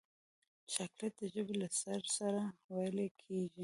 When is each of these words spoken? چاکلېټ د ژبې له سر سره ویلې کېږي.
چاکلېټ 0.73 1.13
د 1.19 1.21
ژبې 1.33 1.55
له 1.61 1.67
سر 1.81 2.01
سره 2.17 2.41
ویلې 2.73 3.07
کېږي. 3.21 3.59